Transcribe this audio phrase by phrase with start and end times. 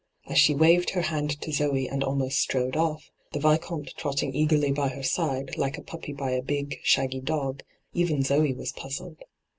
[0.25, 4.71] As she waved her hand to Zoe and almost strode off, the Vieomte trotting eagerly
[4.71, 7.61] by her side, like a puppy by a big, shaggy dc^,
[7.93, 9.21] even Zoe was puzzled.